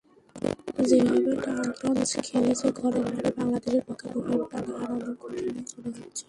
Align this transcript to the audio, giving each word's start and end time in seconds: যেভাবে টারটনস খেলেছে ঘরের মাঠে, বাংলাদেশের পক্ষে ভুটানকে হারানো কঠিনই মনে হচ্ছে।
যেভাবে 0.89 1.31
টারটনস 1.43 2.11
খেলেছে 2.27 2.67
ঘরের 2.79 3.05
মাঠে, 3.07 3.29
বাংলাদেশের 3.37 3.83
পক্ষে 3.87 4.07
ভুটানকে 4.13 4.57
হারানো 4.71 5.11
কঠিনই 5.21 5.49
মনে 5.49 5.61
হচ্ছে। 5.61 6.19